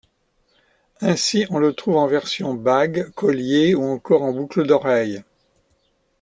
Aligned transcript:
Ainsi, 1.01 1.45
on 1.51 1.59
le 1.59 1.73
trouve 1.73 1.97
en 1.97 2.07
version 2.07 2.55
bague, 2.55 3.11
collier 3.11 3.75
ou 3.75 3.83
encore 3.83 4.23
en 4.23 4.33
boucles 4.33 4.65
d'oreilles. 4.65 5.21